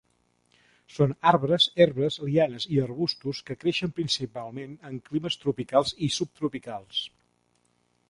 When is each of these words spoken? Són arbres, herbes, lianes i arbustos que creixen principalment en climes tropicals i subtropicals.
Són 0.93 1.11
arbres, 1.31 1.67
herbes, 1.85 2.17
lianes 2.31 2.67
i 2.77 2.81
arbustos 2.87 3.43
que 3.51 3.59
creixen 3.65 3.95
principalment 4.01 4.77
en 4.93 4.99
climes 5.11 5.41
tropicals 5.45 5.97
i 6.09 6.13
subtropicals. 6.21 7.09